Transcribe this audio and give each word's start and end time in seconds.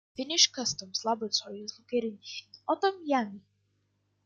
The 0.15 0.23
Finnish 0.23 0.47
Customs 0.51 1.05
laboratory 1.05 1.61
is 1.61 1.77
located 1.77 2.13
in 2.17 2.19
Otaniemi. 2.67 3.41